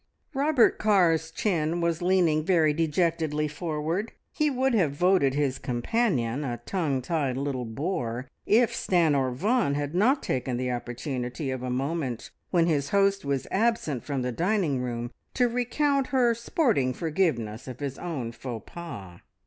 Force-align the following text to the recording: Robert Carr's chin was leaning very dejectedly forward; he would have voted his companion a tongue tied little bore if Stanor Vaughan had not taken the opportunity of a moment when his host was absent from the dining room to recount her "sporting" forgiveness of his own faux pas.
Robert 0.33 0.79
Carr's 0.79 1.29
chin 1.29 1.79
was 1.79 2.01
leaning 2.01 2.43
very 2.43 2.73
dejectedly 2.73 3.47
forward; 3.47 4.13
he 4.33 4.49
would 4.49 4.73
have 4.73 4.93
voted 4.93 5.35
his 5.35 5.59
companion 5.59 6.43
a 6.43 6.57
tongue 6.65 7.03
tied 7.03 7.37
little 7.37 7.65
bore 7.65 8.27
if 8.47 8.73
Stanor 8.73 9.31
Vaughan 9.31 9.75
had 9.75 9.93
not 9.93 10.23
taken 10.23 10.57
the 10.57 10.71
opportunity 10.71 11.51
of 11.51 11.61
a 11.61 11.69
moment 11.69 12.31
when 12.49 12.65
his 12.65 12.89
host 12.89 13.23
was 13.23 13.45
absent 13.51 14.03
from 14.03 14.23
the 14.23 14.31
dining 14.31 14.81
room 14.81 15.11
to 15.35 15.47
recount 15.47 16.07
her 16.07 16.33
"sporting" 16.33 16.95
forgiveness 16.95 17.67
of 17.67 17.79
his 17.79 17.99
own 17.99 18.31
faux 18.31 18.63
pas. 18.73 19.19